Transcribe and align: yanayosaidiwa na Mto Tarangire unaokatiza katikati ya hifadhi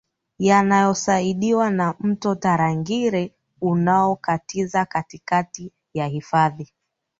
yanayosaidiwa 0.39 1.71
na 1.71 1.95
Mto 1.99 2.35
Tarangire 2.35 3.35
unaokatiza 3.61 4.85
katikati 4.85 5.71
ya 5.93 6.07
hifadhi 6.07 6.73